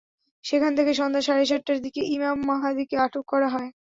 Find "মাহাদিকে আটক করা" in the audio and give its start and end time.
2.49-3.47